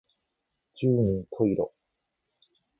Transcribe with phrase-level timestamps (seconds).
[0.73, 0.97] 十人
[1.29, 1.71] 十色